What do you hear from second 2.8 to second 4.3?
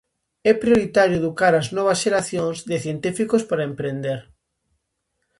científicos para emprender.